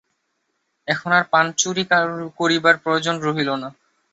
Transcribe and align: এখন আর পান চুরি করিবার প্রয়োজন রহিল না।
এখন 0.87 1.11
আর 1.11 1.23
পান 1.31 1.45
চুরি 1.57 1.83
করিবার 2.39 2.75
প্রয়োজন 2.77 3.15
রহিল 3.21 3.49
না। 3.55 3.69